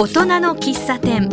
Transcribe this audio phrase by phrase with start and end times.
[0.00, 1.28] 大人の喫茶店。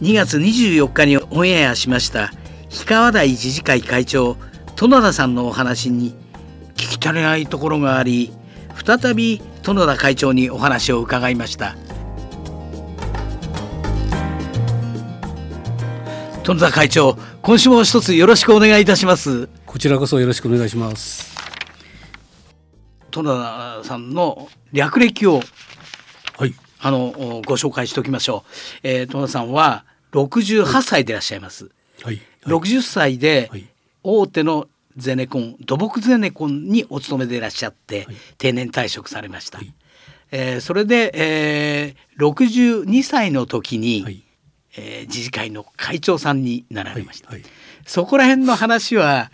[0.00, 2.30] 2月24日にオンエアしました
[2.70, 4.36] 氷川台自治会会長
[4.76, 6.14] 殿田さんのお話に
[6.76, 8.30] 聞き足りないところがあり
[8.76, 11.74] 再び殿田会長にお話を伺いました。
[16.44, 19.48] 殿田会長今週も一つよろしくお願いいたします。
[19.66, 21.39] こちらこそよろしくお願いします
[23.10, 25.40] 殿田さんの略歴を
[26.38, 26.54] はい。
[26.82, 28.50] あのご紹介しておきましょう、
[28.82, 31.70] えー、殿田さんは68歳でいらっしゃいます、は
[32.04, 33.68] い、はい、60歳ではい。
[34.02, 38.16] 大手のゼネコン土木ゼネコンにお勤めでいらっしゃって、はい。
[38.38, 39.74] 定年退職されました、はい。
[40.30, 44.22] えーそれで、えー、62歳の時に、はい。
[44.76, 47.42] えー自治会の会長さんにならはいれました、はい。
[47.86, 49.30] そこら辺の話は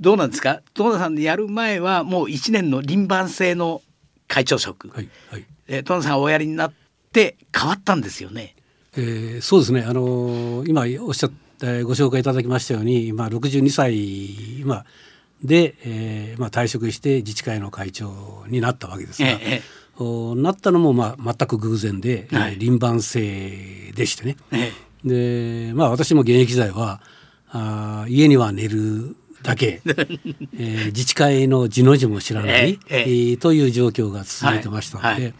[0.00, 0.62] どうなんですか？
[0.74, 3.82] 戸田さんでやる前はもう1年の輪番制の
[4.28, 5.44] 会長職、はいはい。
[5.68, 6.72] えー戸田さんがおやりになっ
[7.12, 8.54] て変わったんですよね。
[8.96, 9.82] えーそうですね。
[9.82, 14.84] あのー今おっしゃったご紹介いただきましたように今62歳今
[15.42, 19.62] で、えーまあ、退職して自治会の会長になったわけですが、えええ
[20.00, 22.52] おなったのも、まあ、全く偶然で、はい。
[22.52, 24.36] えー輪番制でしてね。
[24.52, 24.72] え。
[25.04, 27.00] でまあ私も現役時代は
[27.50, 29.16] あー家には寝る
[29.48, 35.34] だけ、えー自治会の字の字も知らない、えーという状況が続いてましたので、はいはい。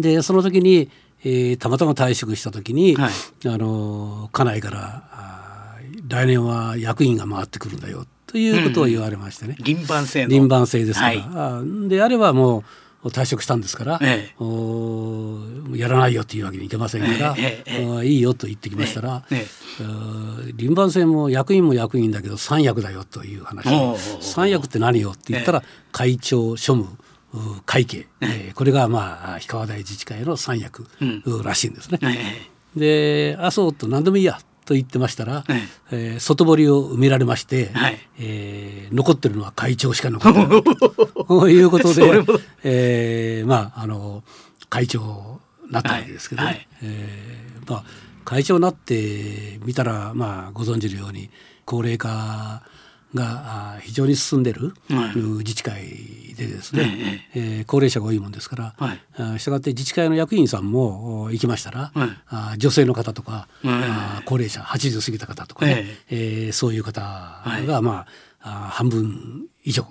[0.00, 0.90] でその時に、
[1.22, 3.12] えーたまたま退職した時に、はい。
[3.48, 10.30] あの家内から来年は役員が回ってくるんだよということを言われましてね、輪番制の。
[10.30, 12.64] 輪番制ですから、であればもう
[13.10, 14.34] 退職したんですから、ええ。
[14.42, 19.46] おーやらないよというわけにいけませんから、ええいいよと言ってきましたら、ええ
[19.80, 23.66] あー輪番制も役員も役員だけど三役だよという話。
[24.20, 26.84] 三役って何よって言ったら、会長庶務
[27.34, 31.04] う会計、えーこれがまあ氷川台自治会の三役、う
[31.40, 31.42] ん。
[31.42, 31.98] らしいんですね。
[32.02, 35.96] えで「あそう」と何でもいいやと言ってましたら、ええ。
[36.16, 37.98] ー外堀を埋められまして、はい。
[38.18, 42.22] えー残ってるのは会長しか残ってないということで
[42.62, 44.22] えーまああの
[44.68, 46.68] 会長になったわけですけどね、はいはい。
[46.82, 47.84] えーまあ、
[48.24, 51.30] 会長になってみたら、まあ、ご存知のように
[51.64, 52.62] 高齢化
[53.14, 55.16] があ非常に進んでる、はい。
[55.16, 58.74] 自治会でですね、えー高齢者が多いもんですか
[59.16, 67.00] ら、したがって自治会の役員さんもお行きましたら、は女性の方とか、は高齢者80過ぎた方とかね、えーそういう方
[67.66, 68.06] が、ま
[68.40, 69.86] あ、あ半分以上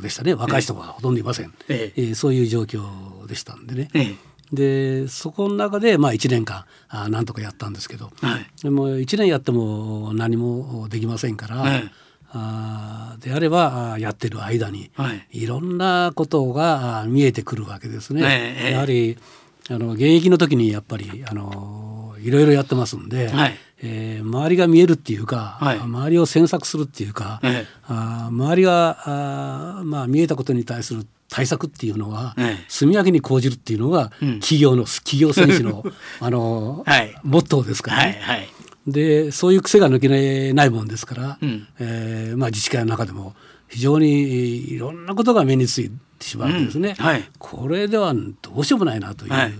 [0.00, 2.00] でしたね、若い人がほとんどいません、ええ。
[2.00, 3.88] ーそういう状況でしたんでね。
[3.94, 4.14] ええ。
[4.52, 8.46] でそこの中で、まあ、1年間あなんとかやったんですけど、はい。
[8.62, 11.90] でも1年やっても何もできませんから、はい
[12.34, 15.26] あーであればやってる間に、はい。
[15.42, 18.22] いろんなことが見えてくるわけですね。
[18.24, 19.18] ええやはり
[19.70, 23.56] あの現役の時にやっぱりあのいろいろやってますんで、はい。
[23.82, 25.78] えー周りが見えるっていうか、はい。
[25.78, 27.66] 周りを詮索するっていうか、ええ。
[27.86, 32.64] あー周りがあーまあ、見えたことに対する対策っていうのは、ええ。
[32.68, 34.40] 速やかに講じるっていうのが、うん。
[34.40, 35.84] 企業の企業戦士の
[36.20, 37.14] あの、はい。
[37.24, 38.18] モットーですからね。
[38.22, 38.48] はいはい
[38.86, 41.66] でそういう癖が抜けないもんですから、うん。
[41.78, 43.34] えーまあ、自治会の中でも
[43.68, 46.96] 非常にいろんなことが目についてしまうわけですね。
[46.98, 47.04] うん。
[47.04, 47.24] はい。
[47.38, 49.52] これではどうしようもないなというはい。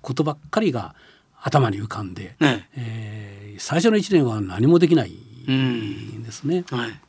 [0.00, 0.94] ことばっかりが
[1.40, 3.54] 頭に浮かんで、ええ。
[3.58, 5.12] ー最初の1年は何もできない
[5.46, 5.80] うん。
[6.18, 6.64] んですね。
[6.70, 7.00] はい。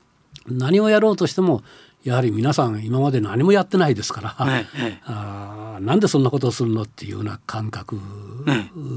[0.47, 1.63] 何をやろうとしても
[2.03, 5.01] やはり皆さん今まで何もやってないですから、はいはい。
[5.05, 7.99] あーなんでそんなことをするのっていうような感覚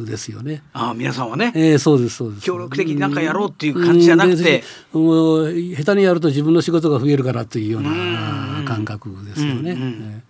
[0.07, 0.63] ですよね。
[0.73, 1.53] ああ皆さんはね。
[1.55, 2.43] えー、そうですそうです。
[2.43, 4.65] 協力的に何かやろうっていう感じじゃなくて。
[4.93, 9.73] うんもう下手にやると自分の仕事が増えるからというような感覚ですよね。
[9.73, 10.23] うんうん。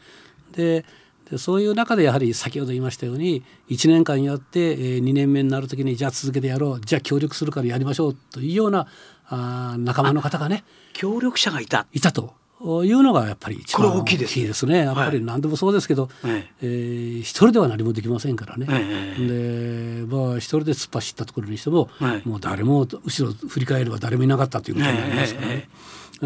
[0.55, 0.85] えーで
[1.31, 6.81] でそういう中でやはり先ほど言いましたように1年間やって、えー、2年目になる時にじゃあ続けてやろう。
[6.81, 8.87] じゃあ協力するからやりましょうというような
[9.29, 10.63] あー仲間の方がね
[10.93, 11.87] 協力者がいた。
[11.93, 14.79] いたというのがやっぱり一番大きいですね。
[14.79, 16.67] やっぱり何でもそうですけど、ええ。
[16.67, 18.67] ー一人では何もできませんからね。
[18.71, 22.23] えでまあ一人で突っ走ったところにしても、はい。
[22.27, 25.69] もう誰も後ろ振り返れば誰もいなかったということになりますからね。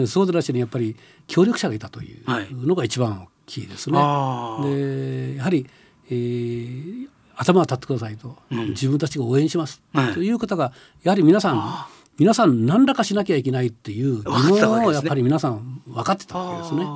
[0.07, 0.97] そうでなしにやっぱり
[1.27, 2.45] 協力者がいたといはい。
[2.47, 3.99] うのが一番大きいですね。
[4.01, 5.31] あー。
[5.33, 5.67] でやはり、
[6.11, 8.69] えー頭が立ってくださいと、うん。
[8.71, 10.13] 自分たちが応援します、はい。
[10.13, 10.73] という方が
[11.03, 11.89] やはり皆さんあ
[12.21, 16.87] 皆さん何らかしなきゃいけないっていう疑問をやっぱり皆さん分かってたわけですね。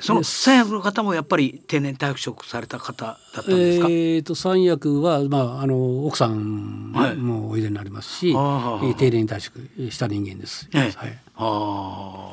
[0.00, 10.68] その三役の方もやっぱり定年退職された方だったんですか、えー、と三役は、まあ、あの奥さんはいもおいでになりますし、あーえー定年退職した人間です。
[10.74, 10.80] ええ。
[10.90, 12.32] はい、あ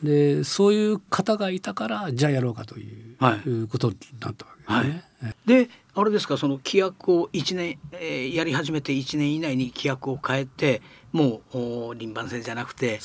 [0.00, 3.48] でそういう方がいたからじゃあやろうかという,、はい。
[3.48, 5.34] いうことになったわけですね。
[5.44, 10.80] であれですかその規約を1年、えーやり始めて1年以内に規約を変えて
[11.12, 12.98] もうお輪番制じゃなくて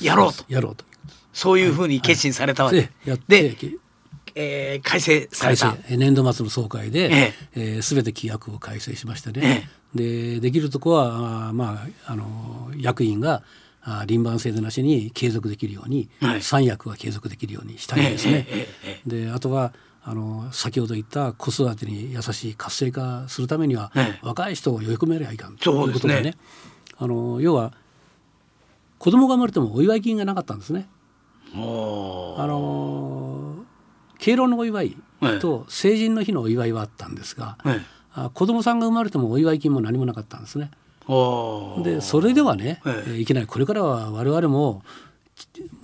[0.00, 0.44] やろうと。
[0.48, 0.84] やろうと。
[1.32, 2.80] そういうふうに決心されたわけ。
[2.82, 3.56] でやってで、
[4.34, 5.76] えー改正され改正。
[5.82, 5.92] た。
[5.94, 7.78] え年度末の総会で、ええ。
[7.78, 13.44] ー全て規約を改正しましてね、でできるとこはあーまああの役員が
[13.82, 16.42] あー輪番制でなしに継続できるように、はい。
[16.42, 18.46] 三役は継続できるようにしたいですね。
[18.50, 19.24] ええええ。
[19.26, 19.72] であとは
[20.04, 24.18] あの先ほど言った子育てに優しい活性化するためには、ええ。
[24.22, 26.34] 若い人を呼び込めりゃいかんということでね。
[26.98, 27.72] あの要は
[28.98, 30.88] 子供が生まれてもお祝い金がなかったんですね。
[31.54, 33.56] あの
[34.18, 34.96] 敬老のお祝い
[35.40, 37.84] と成人の日のお祝いはあったんですが、ええ。
[38.14, 40.70] あ子供さんが生まれてもお祝い金も何もなかったんですね。
[41.84, 43.04] でそれではね、ええ。
[43.06, 44.82] えーいけないこれからは我々も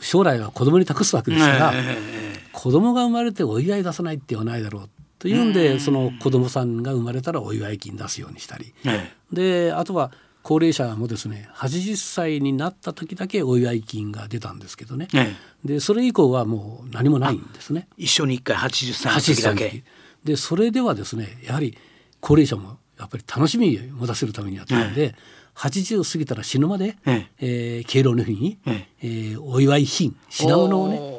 [0.00, 2.27] 将来は子供に託すわけですから、ええ
[2.58, 4.90] 子供が生まれてお祝い出さないってはないだろう
[5.20, 8.74] というんでその子供さんが生まれたらお祝い金出すようにしたり。
[8.84, 10.10] えであとは
[10.42, 15.06] 高齢者もですね80歳になった時だけお祝い金が出たんですけどね。
[15.14, 15.36] ええ。
[15.66, 17.86] えでそれ以降はもう何もないんですね。
[17.96, 19.84] 一生に一回80歳の80時だけ。
[20.24, 21.78] でそれではですねやはり
[22.20, 25.14] 高齢者もやっぱり楽しみを持たせるためにやったので、
[25.54, 27.80] 80過ぎたら死ぬまで、ええ。
[27.80, 29.06] ー敬老の日に、ええ。
[29.36, 31.17] ーお祝い品品物をねお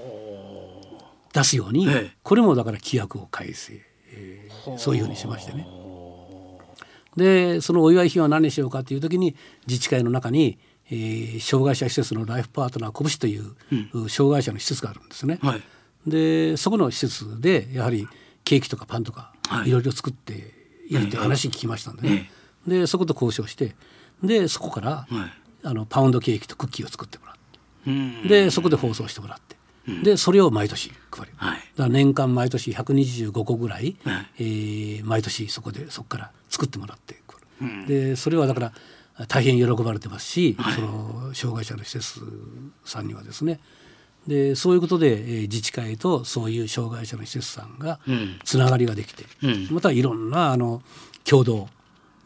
[1.40, 2.18] 出すように、ええ。
[2.24, 3.82] これもだから規約を改正、
[4.14, 5.66] えーそういうふうにしましてね。
[7.16, 9.36] でそのお祝い品は何にしようかという時に
[9.68, 10.58] 自治会の中に、
[10.92, 15.40] えー障害者施設のライフパートナー拳という、障害者の施設があるんですね。
[15.42, 15.62] ーはい。
[16.08, 18.08] でそこの施設でやはり
[18.44, 19.70] ケーキとかパンとかはい。
[19.70, 20.54] いろいろ作って
[20.90, 22.32] いるという話聞きましたんでね、
[22.68, 23.76] でそこと交渉して
[24.24, 25.40] でそこから、はい。
[25.62, 27.60] あのパウンドケーキとクッキーを作ってもらって。
[27.88, 28.28] うん。
[28.28, 29.58] でそこで放送してもらって、
[30.04, 31.58] でそれを毎年配る、はい。
[31.58, 34.28] だから年間毎年125個ぐらい、はい。
[34.40, 38.74] えー毎年そこでそこから作ってもらってくる、でそれはだから
[39.28, 42.22] 大変喜ばれてますし、その障害者の施設
[42.86, 43.60] さんにはですね。
[44.28, 48.40] でそういうことで、えー自治会とそういう障害者の施設さんがうん。
[48.44, 49.68] つながりができて、うん。
[49.72, 50.82] またいろんなあの
[51.24, 51.68] 共同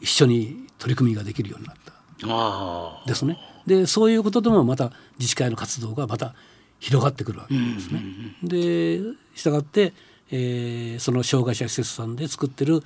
[0.01, 1.93] 一緒に取り組みができるようになった。
[2.25, 3.37] あですね。
[3.65, 6.35] でそういうことでもまた自治会の活動がまた
[6.83, 8.03] 広がってくるわけですね。
[8.43, 8.99] で
[9.35, 9.93] したがって、
[10.31, 12.83] えーその障害者施設さんで作ってる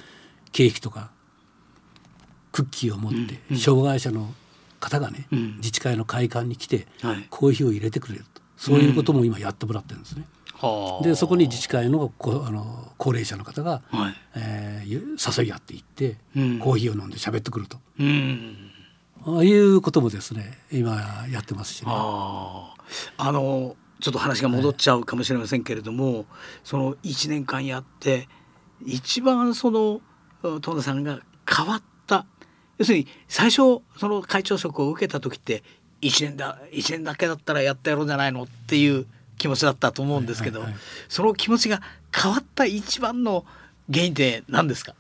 [0.52, 1.10] ケーキとか
[2.52, 4.34] クッキーを持って、障害者の
[4.80, 5.58] 方がね、ん。
[5.58, 7.26] 自治会の会館に来て、はい。
[7.32, 8.42] コーヒーを入れてくれると。
[8.56, 10.26] そういうことも今やってもらってるんですね。
[11.04, 14.16] でそこに自治会のこあの高齢者の方が、はい。
[14.36, 16.60] えーゆ誘い合っていって、うん。
[16.60, 17.80] コーヒーを飲んで喋ってくると。
[18.00, 18.72] うん。
[19.26, 21.92] ああいうこともですね今やってますしね。
[21.92, 22.74] あ
[23.20, 26.26] のちょっと話が戻っちゃうかもしれませんけれども、
[26.64, 28.28] その1年間やって
[28.86, 30.02] 一番その
[30.42, 32.26] 戸田さんが変わった。
[32.78, 35.64] 要するに最初その会長職を受けた時って
[36.02, 39.08] 1年だ1年だけだったらやってやろうじゃないのっていう
[39.40, 40.64] 気持ちだったと思うんですけど、
[41.10, 41.82] その気持ちが
[42.16, 43.46] 変わった一番の
[43.92, 44.94] 原因って何ですか？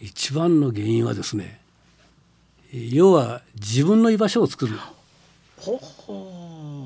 [0.00, 1.60] 一番の原因はですね
[2.72, 4.78] 要は自分の居場所を作る。
[5.56, 6.77] ほほ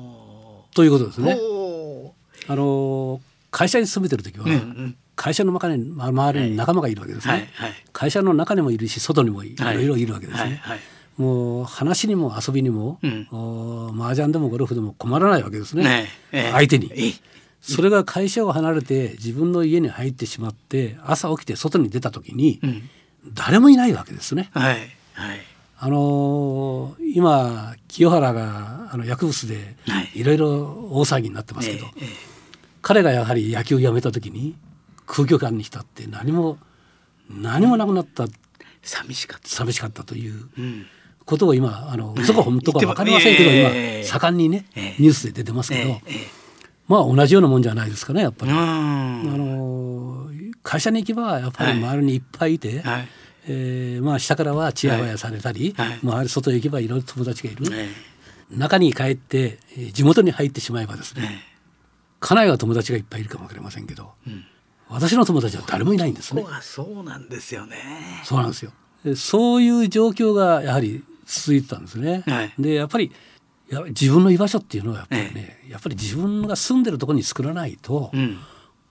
[0.73, 1.35] ということですーね。
[1.35, 2.13] ほ
[2.47, 4.95] あの会社に勤めてる時は、うんうん。
[5.15, 7.73] 会社の中に周りに仲間がいるわけですね、はいはい。
[7.93, 9.75] 会社の中にもいるし外にもいはい。
[9.75, 10.43] ろいろいるわけですね。
[10.43, 10.79] はいはい。
[11.17, 13.27] もう話にも遊びにも、うん。
[13.31, 15.83] お麻雀でもゴルフでも困らないわけですね。
[15.83, 16.51] ねええ。
[16.51, 16.91] 相手に。
[16.93, 17.13] ええ。
[17.61, 22.89] それが会社を離れて自分の家に入ってしまって朝起きて外に出た時に、うん。
[23.33, 24.49] 誰もいないわけですね。
[24.53, 24.73] はい
[25.13, 25.52] はい
[25.85, 30.11] あのー今清原があの薬物ではい。
[30.15, 30.47] いろいろ
[30.91, 32.07] 大騒ぎになってますけど、えええ
[32.81, 34.55] 彼がやはり野球をやめた時に
[35.05, 36.57] 空虚感に浸って何も
[37.29, 38.25] 何もなくなった。
[38.81, 39.47] 寂しかった。
[39.47, 40.85] 寂しかったといううん。
[41.25, 44.03] ことを今あの嘘か本当か分かりませんけど、ええ。
[44.05, 44.95] 今盛んにね、ええ。
[44.99, 46.27] ニュースで出てますけど、えええ
[46.87, 48.51] まあ同じようなもんじゃないですかねやっぱり。
[48.51, 48.55] あ
[49.23, 50.29] の
[50.63, 53.07] 会社に行けばやっぱり周りにいっぱいいて、はい
[53.47, 55.89] えーまあ、下からはちやほやされたり、はい。
[55.89, 55.99] はい。
[56.03, 57.89] 周り外へ行けばいろいろ友達がいる、え
[58.51, 61.43] 中に帰って、えー地元に入ってしまえばですえね
[62.19, 64.45] 家内は友達がいっぱいいるかもしれませんけど、ん。
[64.89, 66.45] 私の友達は誰もいないんですね。
[66.61, 67.77] そうなんですよね。
[68.23, 68.71] そうなんですよ。
[69.03, 72.23] でそういう状況がやはり続いてたんですね。
[72.27, 72.53] はい。
[72.59, 73.11] でやっぱり
[73.69, 78.37] や自分の居場所っていうのはやっぱりね、やっぱり自分が住んでるところに作らないと、うん。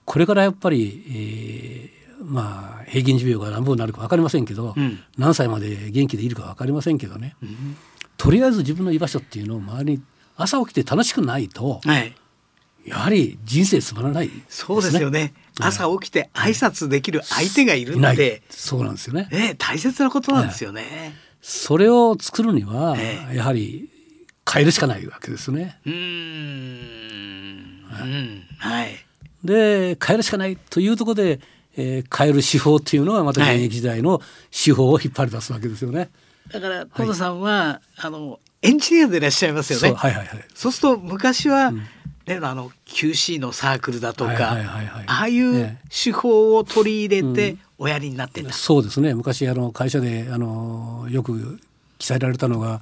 [0.05, 1.92] これからやっぱり、えー
[2.23, 7.35] まあ平均寿命が何本になるか分かりませんけど、うん何歳まで元気でいるか分かりませんけどね、
[8.17, 10.03] とりあえず自分の居場所っていうのを周りに
[10.35, 12.15] 朝起きて楽しくないとはい。
[12.85, 15.33] やはり人生つまらないそうですよね。
[15.57, 19.29] 朝起きて挨拶できる相手がいるので、そうなんですよね。
[19.31, 21.15] ね、大切なことなんですよね。
[21.41, 23.89] それを作るにはえやはり
[24.49, 25.79] 変えるしかないわけですね。
[25.85, 26.03] うん。
[28.57, 29.05] はい。
[29.45, 31.39] で変えるしかないというところで、
[31.75, 36.09] えー変える手法っていうのがまた現役時代の手法を引っ張り出すわけですよね。
[36.51, 39.89] だから、トドさんは、あの、エンジニアでいらっしゃいますよね。
[39.89, 40.45] そうはいはいはい。
[40.53, 41.73] そうすると昔は、
[42.25, 48.53] 例のあの QC のサークルだとか、はいはいはいはいああいうえ手法を取り入れておやりになってた。
[48.53, 51.59] そうですね昔あの会社であのよく
[51.97, 52.81] 記載られたのが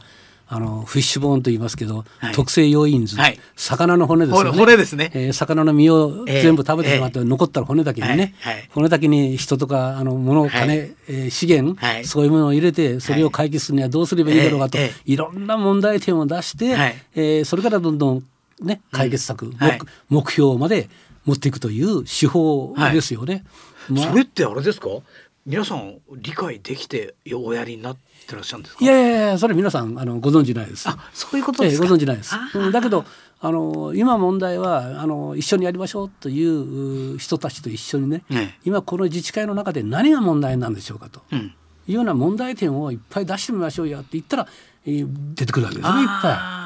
[0.53, 2.33] あのフィッシュボーンと言いますけど、はい。
[2.33, 3.39] 特製要因図、はい。
[3.55, 4.49] 魚の骨ですよね。
[4.49, 5.09] 骨骨ですね。
[5.13, 8.69] えー魚の身をええ全部食べてしまって、残ったら骨だけにね、はいはい。
[8.71, 10.51] 骨だけに人とかあの物はい。
[10.51, 12.03] 金、えー資源、はい。
[12.05, 16.95] そういうものを入れてそれを解決するにはどうすればいいだろうかと、えええいろんな問題点を出して、はい。
[17.15, 18.23] えーそれからどんどん
[18.61, 19.79] ね解決策、んはい。
[20.09, 20.89] 目目標まで
[21.25, 23.45] 持っていくという手法ですよね。
[23.89, 24.09] まあ。
[24.09, 24.89] それってあれですか？
[25.45, 28.85] 皆さん理解できておやりになってらっしゃるんですか？
[28.85, 30.87] いやいやいやそれ皆さんあのご存知ないです。
[30.87, 32.35] あそういうことですか、ええご存知ないです。
[32.55, 33.05] うんだけど
[33.39, 38.59] あの今問題はあの一緒にやりましょうというう人たちと一緒にね、ええ。
[38.65, 41.21] 今この自治会の中で何が問題なんでしょうかと。
[41.31, 41.53] うん。
[41.87, 44.47] いうような問題点をいっぱい出してみましょうやって言ったら、
[44.85, 46.60] えー出てくるわけですねいっぱあい。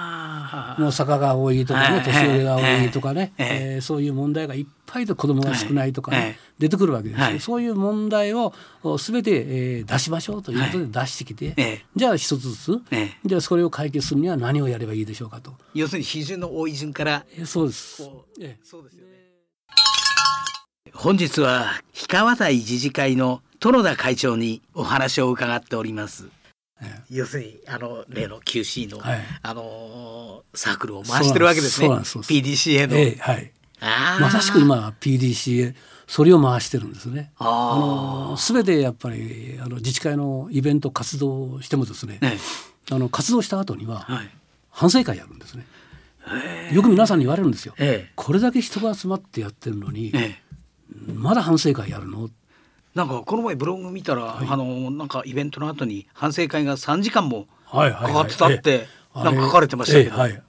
[0.79, 3.47] もう坂が多いとかねはい年寄りが多いとかね、ええ。
[3.75, 7.39] えーそういう問題がいっぱいで子供が少ないとかね、出てくるわけですよ、はい。
[7.39, 11.85] そういう問題をお全て、えー出しましょうということで出してきて、ええ。
[11.95, 13.17] じゃあ一つずつ、ええ。
[13.25, 15.53] じゃあそれを解決するには何をやればいいでしょうかと。
[15.74, 18.03] 要するに比重の多い順からえそうです。
[18.39, 18.59] ええ。
[18.63, 19.15] そうですよね。
[20.93, 26.29] 本日は氷川台自治会の殿田会長にお話を伺っております。
[26.29, 26.45] え
[27.10, 29.20] 要するにあの例の QC の、はい。
[29.41, 31.88] あのーサークルを回してるわけですね。
[31.89, 33.51] PDCA の、ええはい。
[34.22, 35.75] まさしく今 PDCA
[36.08, 37.32] それを回してるんですね。
[37.38, 42.20] ああの全てやっぱりあの自治会のイベント活動をしてもですね、
[42.91, 44.29] あの活動した後にははい。
[44.70, 45.65] 反省会やるんですね。
[46.74, 47.74] よく皆さんに言われるんですよ。
[47.77, 48.12] ええ。
[48.15, 50.36] これだけ人が集まってやってるのに、え
[51.10, 51.12] え。
[51.13, 52.29] まだ反省会やるの？
[52.96, 58.14] なんかこの前ブログ見たら、あのなんかイベントの後に反省会が3時間もはいはいはい。
[58.14, 59.24] かかってたってええ。
[59.24, 60.18] なんか書かれてましたけど。
[60.18, 60.42] はい、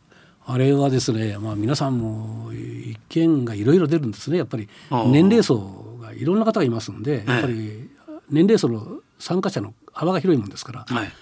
[0.47, 4.69] あれはですね、まあ、皆さんも意見がいろいろ出るんですねやっぱり。
[4.91, 7.91] 年齢層がいろんな方がいますんでやっぱり
[8.31, 10.87] 年齢層の参加者の幅が広いもんですから。
[10.89, 11.13] はい。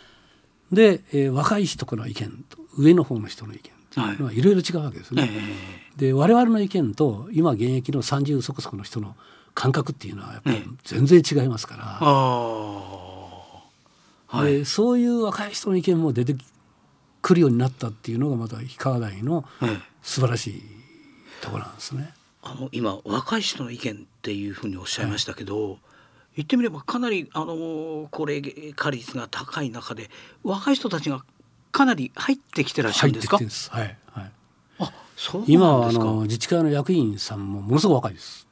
[0.73, 4.43] で、えー若い人からの意見と上の方の人の意見っていうのはい。
[4.43, 5.31] ろいろ違うわけですね。
[5.31, 9.14] えで我々の意見と今現役の30そこそこの人の
[9.54, 11.84] 感覚っていうのはやっぱりええ全然違いますから。
[11.84, 12.04] ああ
[14.37, 16.34] はいでそういう若い人の意見も出て
[17.23, 19.68] くるようになったっていうのがまた氷川台のええ
[20.02, 20.62] 素晴らしい
[21.40, 22.12] ところなんですね。
[22.42, 25.78] あの今若い人の意見っていうふうにおっしゃいましたけど、
[26.37, 30.11] 言ってみればかなりあの高齢化率が高い中で
[30.42, 31.25] 若い人たちが
[31.73, 33.38] かなり入ってきてらっしゃるんですか？
[33.38, 33.96] 入ってきてるんです。
[34.11, 34.32] はいはい。
[34.80, 38.46] あそう今はあの自治会の役員さんもものすごく若いです。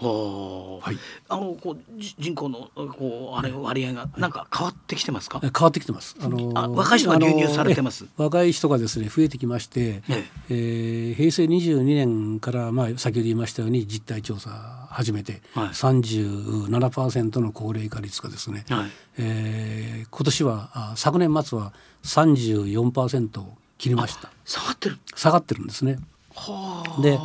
[0.00, 0.98] はあ、はい。
[1.28, 6.16] あのこうじ人口のこうあれ割合がなんか変わってきてますか、え変わってきてます。
[6.20, 8.06] あのあ若い人が流入されてます。
[8.16, 15.68] 若い人がですね増えてきまして、ええー平成22年からまあ先ほど言いましたように実態調査始めて、はい。
[15.68, 18.90] 37%の高齢化率がですね、はい。
[19.18, 21.72] えー今年はあ昨年末は
[22.04, 24.30] 34%を切りました。
[24.44, 24.98] 下がってる。
[25.14, 25.98] 下がってるんですね。
[26.34, 27.02] はあ。
[27.02, 27.18] で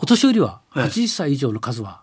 [0.00, 0.88] お年寄りははい。
[0.88, 2.01] 80歳以上の数は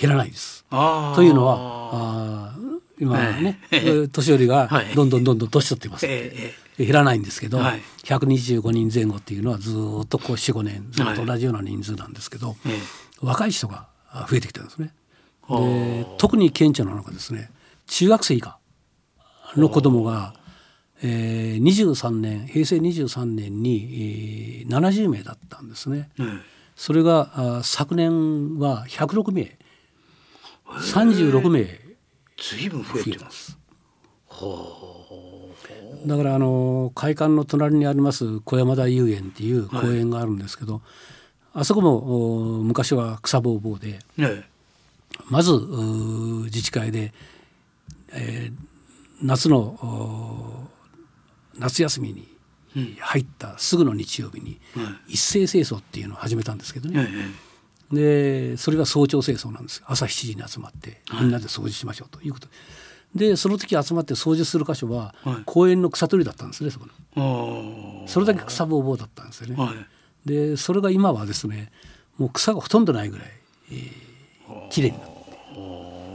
[0.00, 1.56] 減らないです、というのは
[1.92, 4.08] あー今ね、ええ。
[4.08, 4.94] 年寄りがはい。
[4.94, 7.82] どんどんどんどん年取っています、ええ減らないんですけど、はい。
[8.04, 12.72] 125人前後っていうのはずっとこう45年ずっと同じような人数なんですけど、ええ。
[13.20, 14.94] 若い人があ増えてきてるんですね。
[15.42, 17.50] はあで特に顕著なのがですね
[17.86, 18.58] 中学生以下
[19.56, 20.34] の子供が、
[21.02, 26.10] えー、23年平成23年に、えー、70名だったんですね。
[26.18, 26.26] ええ。
[26.76, 29.58] それがあ昨年は106名
[30.70, 31.64] 36名。
[32.36, 33.58] ずいぶん増えてます。
[36.06, 40.80] だからあの会館の隣にあります小山田遊園っていう公園があるんですけど、
[41.52, 44.44] あそこもお昔は草ぼうぼうであね
[45.28, 47.12] まずう自治会で、
[48.12, 48.70] えー
[49.22, 50.68] 夏のお
[51.58, 52.26] 夏休みに
[53.00, 54.58] 入ったすぐの日曜日に
[55.08, 57.06] 一斉清掃っていうのを始めたんですけどええね、
[57.92, 59.82] でそれが早朝清掃なんです。
[59.86, 62.20] 朝7時に集まってみんなで掃除しましょうと。
[62.22, 62.48] いうこと。
[63.14, 65.42] ででその時集まって掃除する箇所ははい。
[65.44, 68.04] 公園の草取りだったんですねそこの。
[68.06, 69.56] それだけ草ぼうぼうだったんですよね。
[69.56, 70.28] はい。
[70.28, 71.72] でそれが今はですね
[72.18, 73.26] もう草がほとんどないぐらい、
[73.72, 75.08] えー、綺麗になっ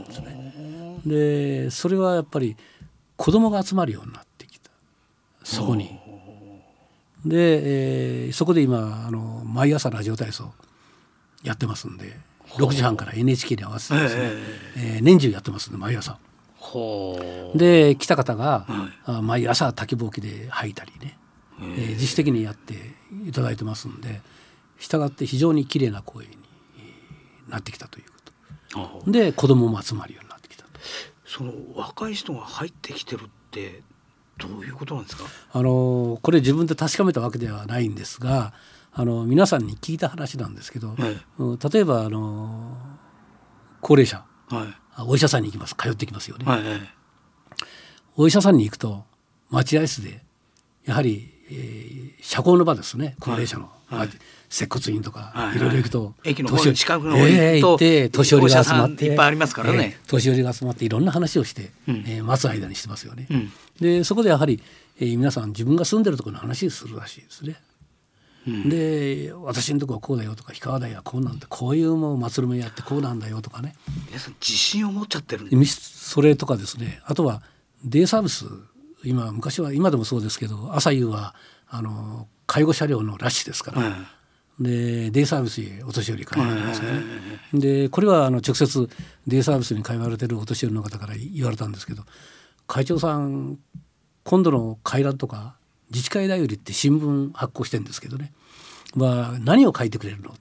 [0.06, 1.00] てですね。
[1.04, 2.56] でそれはやっぱり
[3.16, 4.70] 子供が集まるようになってきた。
[5.44, 5.98] そこに。
[7.26, 10.52] で、えーそこで今あの毎朝ラジオ体操
[11.46, 12.18] やってますんで
[12.50, 14.22] 6時半から NHK に合わせてですね、
[14.76, 16.18] えー年中やってますんで毎朝。
[17.54, 19.10] で来た方が、はい。
[19.18, 21.18] あ毎朝滝ぼうきで吐いたりね、
[21.60, 22.74] えー自主的にやって
[23.26, 24.20] いただいてますんで
[24.78, 26.36] 従って非常に綺麗な公園に
[26.78, 28.12] えーなってきたというこ
[29.00, 30.70] あとで子供も集まるようになってきたと。
[31.24, 33.82] その若い人が入ってきてるって
[34.38, 35.24] どういうことなんですか？
[35.52, 38.52] あのこれ自分で確かめたわけではないんですが
[38.98, 40.98] あの皆さんに聞いた話なんですけど、はい。
[41.38, 42.76] うん例えばあの
[43.82, 44.68] 高齢者はい。
[44.94, 46.46] あお医者さんに行きます通ってきますよね。
[46.46, 46.80] はいはい。
[48.16, 49.04] お医者さんに行くと
[49.50, 50.22] 待合室で
[50.86, 53.98] やはり、えー社交の場ですね高齢者の、はい。
[54.00, 54.08] はい
[54.48, 55.56] 接骨院とか、はいはい。
[55.56, 59.96] いろいろ行くと駅の方近くの方に行って年寄りが集まっていっぱいありますからね。
[60.00, 62.04] えー年寄りが集まっていろんな話をして、うん。
[62.06, 63.26] えー待つ間にしてますよね。
[63.30, 63.52] うん。
[63.80, 64.62] でそこでやはり、
[64.98, 67.56] えー皆さん自分が住んでるところの話するらしいですね。
[68.46, 68.68] うん。
[68.68, 73.74] で私のとこはこうだよとか氷川台はこうなんだこういうもう祭りもやってこうなんだよとかね。
[74.08, 77.00] 皆さん自信を持っちゃってるそれとかですね。
[77.04, 77.42] あとは
[77.84, 78.46] デイサービス
[79.04, 81.34] 今昔は今でもそうですけど朝夕は
[81.68, 83.92] あの介護車両のラッシュですから、はい
[84.58, 87.02] でデイサービスへお年寄り通われますよね。
[87.52, 88.88] でこれはあの直接
[89.26, 92.04] デイサービスに通われてるお年寄りの方から言われたんですけど
[92.66, 93.58] 会長さん
[94.24, 95.56] 今度の回覧とか
[95.90, 98.32] 自治会だよりって新聞発行してるんですけどね、
[98.94, 100.34] まあ、何を書いてくれるの？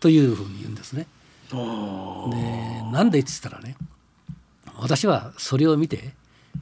[0.00, 1.06] というふうに言うんですね。
[1.52, 3.76] あでなんでって言ったらね
[4.78, 6.14] 私はそれを見て、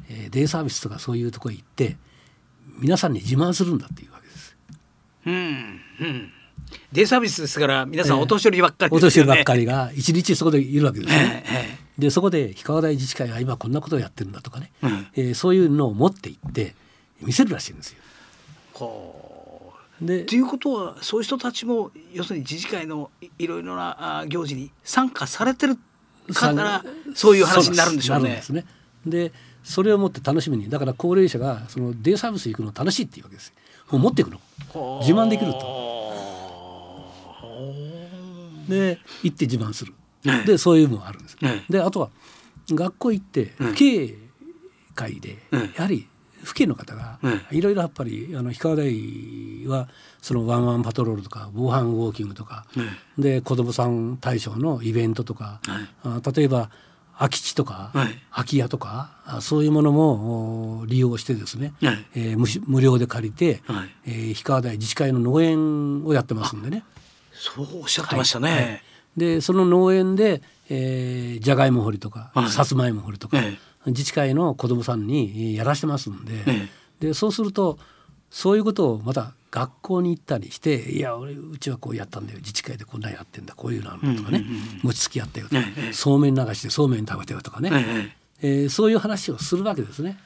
[0.08, 1.96] えーデイサービスとかそういうところへ行って
[2.78, 4.56] 皆さんに自慢するんだっていうわけです。
[5.26, 6.32] ーうんうん。
[6.92, 9.28] デイサービスですから皆さんええお年寄りばっかりおですよね。
[9.28, 11.44] 年寄りばっかりが一日そこでいるわけですね。
[11.46, 15.06] えええでそこで氷川台自治会は今こんなことをやってるんだとかね、うん。
[15.14, 16.74] えーそういうのを持って行って
[17.22, 17.98] 見せるらしいんですよ。
[18.72, 25.76] ほでうということはそういう人たちも要するに自治会のいいろいろなあ行事に参加されてる
[26.32, 26.82] から
[27.14, 28.42] そういう話になるんでしょうねで。
[28.42, 28.64] すね。
[29.04, 33.54] でそれをもって楽しみにだから高齢者がそのデイサービス行くの楽しいっていうわけですよ。
[33.90, 34.40] もう持っていくの。
[35.00, 35.90] 自慢できると。
[38.68, 39.92] で行って自慢する。
[40.24, 41.36] はいでそういうのがあるんです。
[41.40, 42.10] はいであとは
[42.70, 44.14] 学校行ってうん父兄
[44.94, 46.06] 会でうんやはり
[46.44, 49.88] 父兄の方がうんいろいろやっぱりあの氷川台は
[50.22, 52.66] そのワンワンパトロールとか防犯ウォーキングとか
[53.18, 56.70] で子どもさん対象のイベントとかはいあ例えば
[57.18, 63.90] 空き地とかはい空き家とかあそういうものもお利用してですね、はいえー無料で借りて、はい。
[64.06, 66.84] えー氷川台自治会の農園をやってますんでね。
[67.32, 68.50] そうおっしゃってましたね。
[68.50, 68.82] はい。
[69.16, 72.48] でその農園で、えー、じゃがいも掘りとか、はい。
[72.48, 76.68] さつまいも掘りとか、え自治会の子どもさんにえーやらしてますんで,、え
[77.00, 77.78] でそうすると
[78.30, 84.44] そういうことをまた学校に行ったりして「いや俺うちはこうやったんだよ自治会でこんなんやってんだこういうのあるの」とかね、
[84.82, 88.12] 餅つきやったよとか、ええそうめん流してそうめん食べたよとかね、え
[88.42, 90.18] ええーそういう話をするわけですね。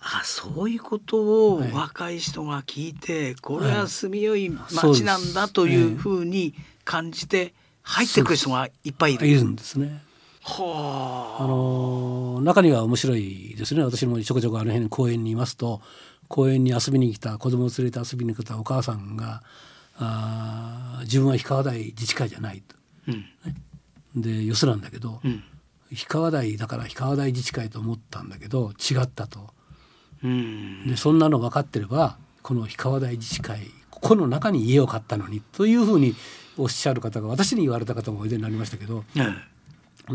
[0.00, 1.72] あそういうことをはい。
[1.72, 9.26] 若い人が聞いて、これは住みよい町なんだというふうに感じて入ってくる人がいっぱいいる。
[9.26, 10.02] いるんですね。
[10.48, 11.46] はあ。
[11.46, 13.82] のー中には面白いですね。
[13.82, 15.82] 私もちょこちょこあの辺に公園にいますと
[16.28, 19.42] 公園に遊びに来た子供を連れて遊びに来たお母さんが
[19.98, 22.76] あー自分は氷川台自治会じゃないと。
[23.08, 23.12] あ、
[24.16, 24.22] うん。
[24.22, 25.42] でよそなんだけど、うん。
[25.90, 29.50] 氷川台だから氷川台自治会と思ったんだけど違ったと。
[30.22, 30.86] うん。
[30.86, 36.14] でそんなの分かってればこの氷川台自治会ここの中に家を買ったのにというふうに
[36.56, 39.20] おっしゃる方が私に言われた方もおいでになりましたけどえ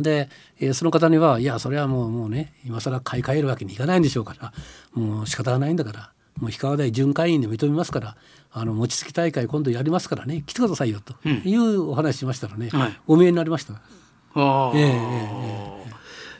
[0.01, 0.29] で、
[0.59, 4.53] えーその方には「いやそれはもうもうね今更買い替えるわけにいかないんでしょうから
[4.93, 8.15] もう仕方がないんだからもう氷川台巡回員で認めますから
[8.51, 11.41] あの餅つき大会今度やりますからね来てくださいよ」とうん。
[11.45, 12.99] いうお話ししましたらね、はい。
[13.07, 13.73] お見えになりました。
[13.73, 13.79] あ
[14.35, 15.83] あええええ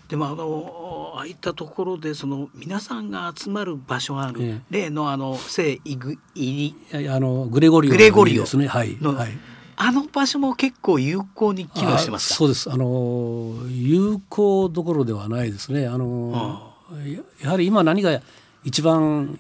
[0.10, 8.44] でもあのああいったところでその皆さんが集まる場所がある、え例のあの聖イグ入りいやあのグレゴリオグレゴリオ。
[8.44, 8.68] ですね。
[8.68, 9.32] はい、の、はい、
[9.76, 12.72] あの場所も結構有効に機能してますそうです。
[12.72, 15.88] あの有効どころではないですね。
[15.88, 16.74] あの
[17.06, 18.22] ややはり今何が
[18.64, 19.40] 一番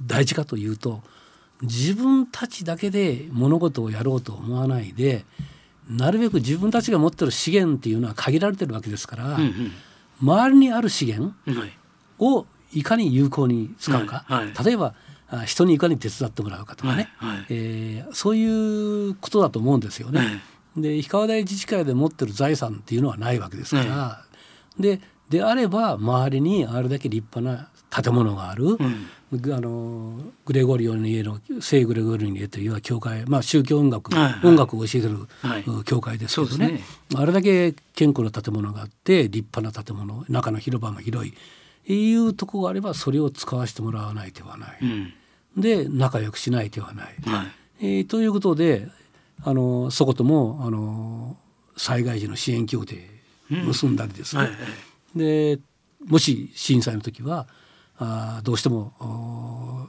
[0.00, 1.02] 大事かというと
[1.62, 5.24] 自分たちだけで物事をやろうと思わないで
[5.88, 9.72] なるべく自分たちが持ってる資源っていうのは限られてるわけですから、うんうん。
[10.20, 11.72] 周りにある資源はい。
[12.18, 14.46] をいかに有効に使うか、はい。
[14.46, 14.64] はい。
[14.64, 14.94] 例えばあ
[15.46, 17.46] 人にいかに手伝ってもらうかとかね、はいはい。
[17.50, 20.42] えーそういうことだと思うんですよね。
[20.76, 24.24] で氷川台自治会で持ってる財産っていうのはないわけですから、
[24.78, 27.68] でであれば周りにあれだけ立派な
[28.02, 28.76] 建物がある、
[29.32, 34.46] ぐあのグレゴリオの家の聖グレゴリオの家という教会、まあ、宗教音楽、はいはい。
[34.46, 35.64] 音楽を教えてる、はい。
[35.64, 36.50] うん教会ですけどね。
[36.50, 37.20] そうですね。
[37.20, 41.34] あれだけ健康な建物があって立派な建物中の広場も広い
[41.92, 44.78] いうとこがあればそれを使わせてもらわない手はない。
[44.82, 45.12] うん。
[45.56, 47.14] で仲良くしない手はない。
[47.26, 47.46] はい。
[47.80, 48.88] えーということで
[49.42, 51.36] あのそこともあの
[51.76, 53.10] 災害時の支援協定
[53.50, 55.18] 結んだりですね、はいはい。
[55.18, 55.60] で
[56.06, 57.46] もし震災の時は
[57.98, 59.88] あーどうしてもお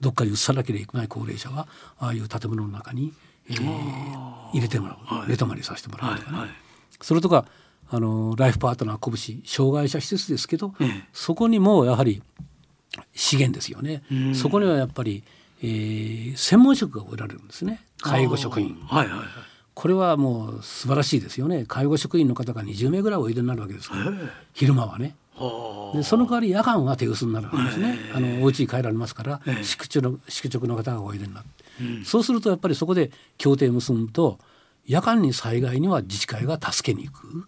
[0.00, 3.12] どっかに移さなければいけない高齢者はああいう建物の中に、
[3.48, 6.56] えー入れてもらう、寝泊まりさせてもらうとかね、はいはい。
[7.00, 7.46] それとか
[7.94, 11.04] あのライフパートナー拳障害者施設ですけど、ええ。
[11.12, 12.22] そこにもやはり
[13.14, 14.34] 資源ですよね、うん。
[14.34, 15.22] そこにはやっぱり、
[15.62, 17.82] えー専門職がおられるんですね。
[18.00, 18.80] 介護職員。
[18.86, 19.26] はいはいはい。
[19.74, 21.66] これはもう素晴らしいですよね。
[21.68, 24.10] 介護職員の方が20名ぐらいおいでになるわけですから、
[24.54, 25.14] 昼間はね。
[25.34, 29.64] はでその代わり夜間は手薄になるわけですね、あのお家に帰られますから、ええ。
[29.64, 34.38] 宿直の宿直の方がおいでになって、そうするとやっぱりそこで協定を結ぶと
[34.86, 37.46] 夜間に災害には自治会が助けに行く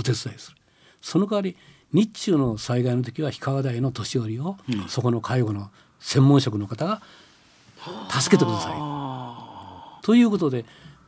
[0.00, 0.56] お手伝いする。
[1.00, 1.56] その代わり
[1.92, 4.56] 日中の災害の時は氷川台の年寄りを、
[4.88, 7.02] そこの介護の専門職の方が
[8.10, 8.72] 助けてください。
[8.76, 9.98] あ。
[10.02, 10.64] ということで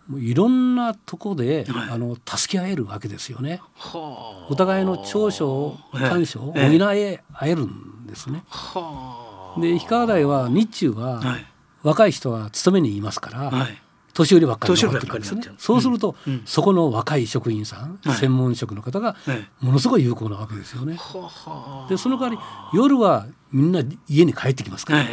[0.09, 1.91] もういろんなとこで、はい。
[1.91, 3.61] あの助け合えるわけですよね。
[3.75, 6.67] はお互いの長所短所を補え。
[6.67, 8.43] ええ合えるんですね。
[8.49, 11.47] はで氷川台は日中は、はい。
[11.83, 13.82] 若い人は勤めにいますから、はい
[14.15, 15.43] 年寄りばっかり残ってるわけですね。
[15.59, 18.17] そうすると、うんそこの若い職員さん、はい。
[18.17, 20.97] 専門職の方がえものすごい有効なわけですよね。
[20.97, 25.07] ははでその代わり夜はみんな家に帰ってきますから、え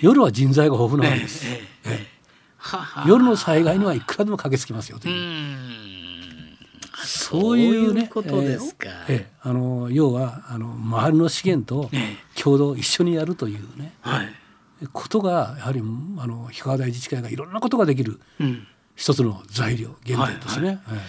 [0.00, 1.46] 夜は人材が豊富なえわけです。
[3.06, 5.12] 夜の災害にはいくらでも駆けつけますよとう。
[5.12, 5.18] いう。
[5.18, 5.78] ん。
[7.04, 8.88] そういうねそういうことですか。
[8.88, 9.32] ええええ。
[9.42, 12.40] あの要はあの周りの資源とええ。
[12.40, 13.94] 共同一緒にやるというね。
[14.00, 14.28] はい
[14.92, 18.66] ことがやはりあの氷川台自治会がいろんなことができるうん。
[18.96, 20.80] 一つの材料原点ですね。
[20.90, 21.00] え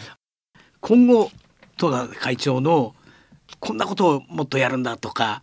[0.81, 1.31] 今後
[1.77, 2.95] 戸田会長の
[3.59, 5.41] こんなことをもっとやるんだとか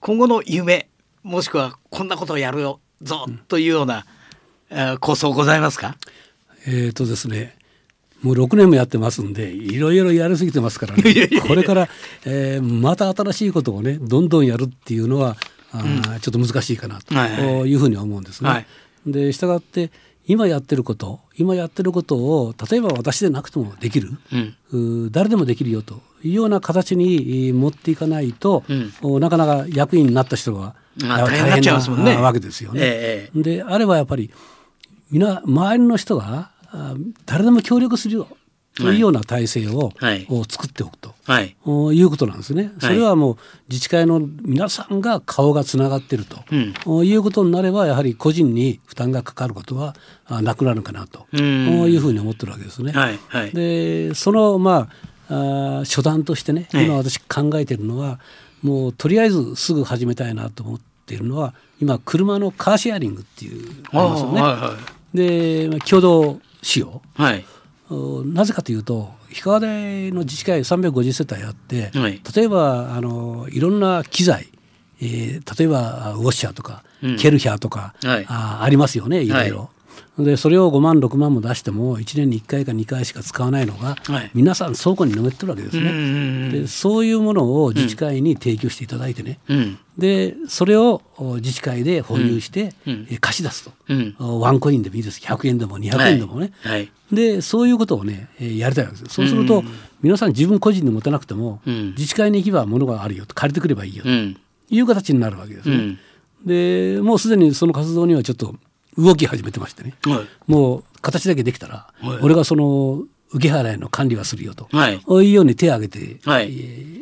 [0.00, 0.88] 今後の夢
[1.22, 4.04] もしくはこんなことをやるよぞというような、
[4.70, 5.96] えー構想ございますか？
[6.66, 7.56] ええーとですね
[8.22, 11.02] もう6年もやってますんでいろいろやりすぎてますからね。
[11.46, 11.88] これから、
[12.24, 15.36] えーまた新しいことをねどんどんやるっていうのは
[15.78, 17.26] あー、ちょっと難しいかなとは
[17.64, 17.72] い。
[17.72, 18.50] うふうには思うんですね。
[18.50, 18.66] はい。
[19.06, 19.90] でしたがって
[20.26, 24.10] 今やってること今やってることを例えば私でなくてもできる、
[24.72, 25.12] うん。
[25.12, 28.92] 誰でもできるよというような形にえー持っていかないと、うん。
[29.02, 32.16] おなかなか役員になった人はまあ大変になっちゃいますもんね。
[32.16, 32.80] わけですよね。
[32.82, 34.30] ええであればやっぱり
[35.12, 36.94] 周りの人があ
[37.26, 38.28] 誰でも協力するよ
[38.76, 40.26] というような体制を,、はい。
[40.28, 41.14] を作っておくと。
[41.24, 41.56] はい。
[41.64, 42.70] おいうことなんですね。
[42.78, 43.36] それはもう
[43.68, 46.74] 自治会の皆さんが顔がつながっていると、うん。
[46.84, 52.92] おいうことになればやはり個人に負担がかかることはあなくなるかなと、いうふうに思ってるわけですね。
[52.92, 53.18] はい。
[53.28, 53.52] はい。
[53.52, 54.88] でそのま
[55.28, 58.20] ああ初段としてねええ今私考えているのは
[58.62, 64.40] もうとりあえずすぐ始めたいなと思っているのは今車のカーシェアリングっていうありますよね。
[64.40, 64.76] はいは
[65.14, 67.02] でまあ共同使用。
[67.18, 67.44] いはい。
[67.44, 67.55] お
[67.90, 72.20] なぜかというと氷川台の自治会350世帯あって、はい。
[72.34, 74.48] 例えばあのいろんな機材、
[75.00, 77.16] えー例えばあウォッシャーとか、うん。
[77.16, 78.26] ケルヒャーとか、はい。
[78.28, 79.70] あありますよねいろいろ。
[80.18, 84.30] でそれを5万6万も出しても1年に1回か2回しか使わないのが、はい。
[84.34, 86.50] 皆さん倉庫に眠ってるわけですね。
[86.50, 89.78] でそういうものを自治会に提供していただいてね、うん。
[89.98, 93.06] でそれをお自治会で保有して、うん。
[93.10, 94.16] えー貸し出すと、うん。
[94.18, 95.20] おワンコインでもいいです。
[95.20, 96.90] 100円でも200円でもね、はい。
[97.12, 99.62] でそういうことをね、えーやりたいわけですそうすると、
[100.02, 101.88] 皆さん自分個人で持たなくても、うん。
[101.96, 104.36] 自治会に行けば物があるよと借りてくればいいよとうん。
[104.70, 105.74] いう形になるわけですね。
[105.76, 105.98] うん。
[106.44, 108.54] でもうすでにその活動にはちょっと
[108.98, 109.94] 動き始めてましてね。
[110.04, 110.50] はい。
[110.50, 112.18] もう形だけできたら、はい。
[112.22, 115.00] 俺がその受け払いの管理はするよと、はい。
[115.00, 116.44] こういうように手を挙げて、はい。
[116.44, 116.96] えー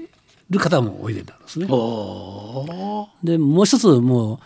[0.51, 1.67] る方もおいでになるんですね。
[1.67, 4.39] でもう一つもう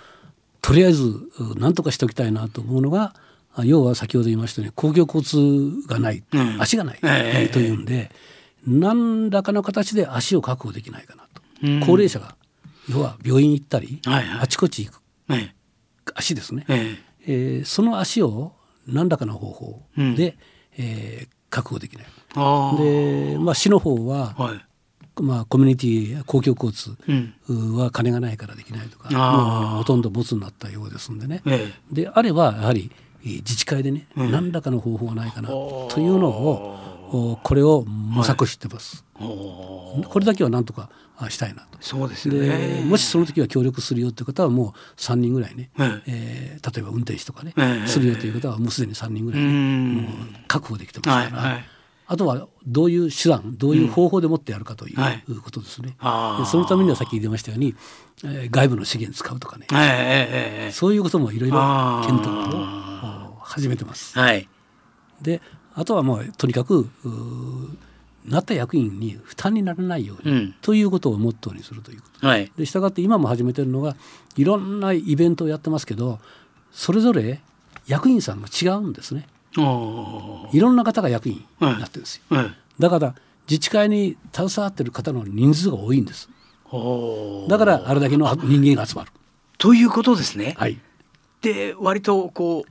[0.61, 3.15] とりあえずう何とかしておきたいなと思うのが
[3.55, 6.63] あ要は先ほど言いましたように公共交通がない、うん。
[6.63, 8.11] 足がない、ええというんで
[8.67, 11.81] 何らかの形で足を確保できないかなと、うん。
[11.81, 12.37] 高齢者が
[12.89, 14.41] 要は病院行ったり、はいはい。
[14.43, 15.53] あちこち行くえ
[16.15, 18.53] 足ですね、えええーその足を
[18.87, 20.15] 何らかの方法で、うん。
[20.79, 22.07] えー確保できない。
[22.77, 24.65] で、まあ、市の方ははい。
[25.23, 26.97] まあ、コミュニティや公共交通
[27.77, 32.93] は金がないからできないとか、もうほとんどボツになったようですんでね、ええ、であればやはり
[33.25, 39.25] 自治会でね、うん、何らかの方法はないかなというのをこれを模索してます、は
[40.03, 40.91] い、これだけはなんとか
[41.29, 41.79] したいなと。
[41.81, 42.85] そうですね。
[42.85, 46.59] もしその時は協力するよという方はもう3人ぐらいね、ええ。
[46.61, 50.13] ー、例えば運転手とかね、えするよという方はもうすでに3人ぐらい、ね、もう
[50.47, 51.43] 確保できてますから。
[51.43, 51.65] はいはい。
[52.11, 55.89] あとはどういう手段どういう方法でもってやるかという、ことですね。
[55.89, 55.95] で
[56.47, 57.75] そのためにはさっき言いましたように、
[58.25, 61.59] えー、外部の資源使うとかね、えー、そういうこともいろいろ
[62.07, 64.19] 検討を始めてます。
[64.19, 64.49] はい、
[65.21, 65.43] で
[65.79, 66.89] あとはもうとにかく
[68.27, 73.95] なった役員に負担にならないように、うん、ということをモットーにするということ、はい、でしたがって今も始めてるのが
[74.37, 76.19] いろんなイベントをやってますけど
[76.73, 77.41] それぞれ
[77.87, 79.29] 役員さんが違うんですね。
[79.57, 82.45] いろんな方が役員になってるんですよ、はい。
[82.47, 83.15] はい、だから
[83.49, 86.29] 自治会に携わってる方の人数が多いんです。
[87.49, 89.13] だからあれだけの人間が集まる。
[89.59, 90.79] ということですね、はい、
[91.41, 92.71] で割とこう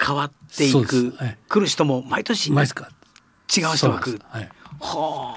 [0.00, 4.48] 変わっていく、はい、来る人も毎年違う人が来る、はい、
[4.80, 5.36] は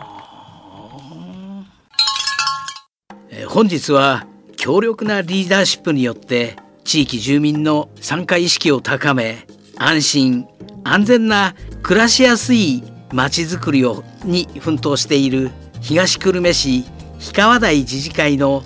[3.10, 4.26] あ、えー、本日は
[4.58, 9.46] 強力なリーダーシップによって地域住民の参加意識を高め
[9.78, 10.48] 安心
[10.84, 16.84] 安全な暮らしやすいまちづくりをに奮闘している東久留米市
[17.20, 18.64] 氷川台自治会の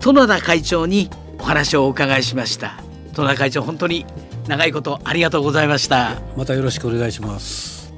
[0.00, 2.74] 殿田会長にお話をお伺いしました。
[3.14, 4.04] 殿田会長本当に
[4.48, 6.20] 長いことありがとうございました。
[6.36, 7.92] またよろしくお願いします。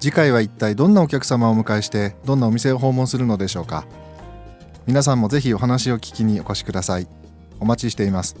[0.00, 3.86] 次回は一体どんなお客様をお迎えしてどんなお店を訪問するのでしょうか。
[4.84, 7.06] 皆さんもぜひお話を聞きにお越しください。
[7.60, 8.34] お待ちしています。